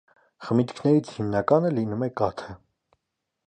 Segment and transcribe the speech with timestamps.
[0.45, 2.57] Խմիչքներից հիմնականը լինում է կաթը։